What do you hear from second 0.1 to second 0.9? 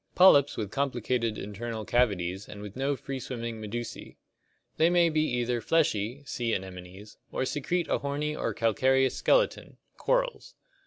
Polyps with